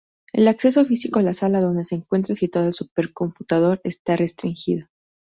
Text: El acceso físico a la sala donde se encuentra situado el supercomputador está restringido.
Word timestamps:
El 0.33 0.47
acceso 0.47 0.83
físico 0.83 1.19
a 1.19 1.21
la 1.21 1.31
sala 1.35 1.61
donde 1.61 1.83
se 1.83 1.93
encuentra 1.93 2.33
situado 2.33 2.65
el 2.69 2.73
supercomputador 2.73 3.79
está 3.83 4.15
restringido. 4.15 4.87